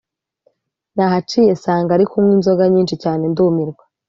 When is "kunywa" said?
2.09-2.33